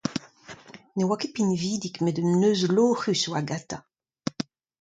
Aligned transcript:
Ne 0.95 1.03
oa 1.07 1.17
ket 1.21 1.33
pinvidik, 1.35 1.97
met 2.01 2.17
un 2.21 2.31
neuz 2.41 2.61
loc'hus 2.75 3.21
a 3.25 3.27
oa 3.29 3.41
gantañ. 3.49 3.83